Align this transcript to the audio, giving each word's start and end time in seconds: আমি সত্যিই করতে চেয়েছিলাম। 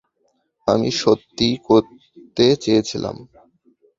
আমি 0.67 0.89
সত্যিই 1.01 1.55
করতে 1.67 2.45
চেয়েছিলাম। 2.63 3.15